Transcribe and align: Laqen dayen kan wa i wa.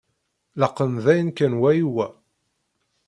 Laqen 0.59 0.93
dayen 1.03 1.29
kan 1.37 1.53
wa 1.61 1.69
i 1.83 1.85
wa. 1.95 2.07